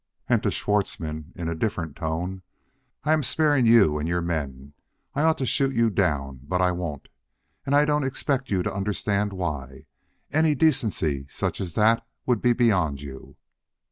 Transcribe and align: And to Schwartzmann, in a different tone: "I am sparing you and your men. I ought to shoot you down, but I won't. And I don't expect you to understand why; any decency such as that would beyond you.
And 0.27 0.41
to 0.41 0.49
Schwartzmann, 0.49 1.31
in 1.35 1.47
a 1.47 1.53
different 1.53 1.95
tone: 1.95 2.41
"I 3.03 3.13
am 3.13 3.21
sparing 3.21 3.67
you 3.67 3.99
and 3.99 4.07
your 4.09 4.19
men. 4.23 4.73
I 5.13 5.21
ought 5.21 5.37
to 5.37 5.45
shoot 5.45 5.75
you 5.75 5.91
down, 5.91 6.39
but 6.41 6.59
I 6.59 6.71
won't. 6.71 7.07
And 7.67 7.75
I 7.75 7.85
don't 7.85 8.03
expect 8.03 8.49
you 8.49 8.63
to 8.63 8.73
understand 8.73 9.31
why; 9.31 9.85
any 10.33 10.55
decency 10.55 11.27
such 11.29 11.61
as 11.61 11.75
that 11.75 12.03
would 12.25 12.41
beyond 12.41 13.03
you. 13.03 13.35